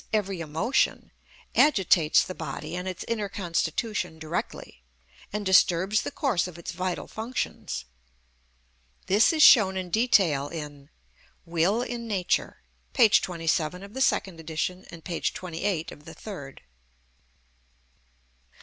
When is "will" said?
11.45-11.83